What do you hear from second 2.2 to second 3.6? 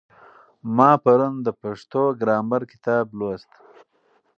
ګرامر کتاب لوست.